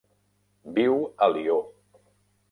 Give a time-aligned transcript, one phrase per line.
[0.77, 0.95] Viu
[1.25, 1.59] a Lió.